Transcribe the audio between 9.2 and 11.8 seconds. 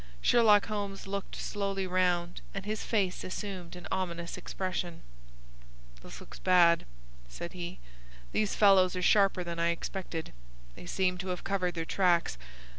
than I expected. They seem to have covered